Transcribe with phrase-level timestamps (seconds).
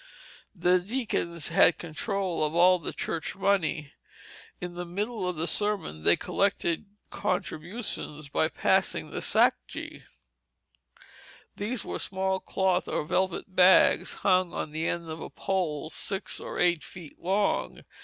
[0.55, 3.93] The deacons had control of all the church money.
[4.59, 10.01] In the middle of the sermon they collected contributions by passing sacjes.
[11.55, 16.39] These were small cloth or velvet bags hung on the end of a pole six
[16.39, 17.81] or eight feet long.